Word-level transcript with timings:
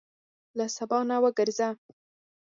له 0.57 0.65
سبا 0.75 0.99
نه 1.09 1.17
وګرځه. 1.23 1.69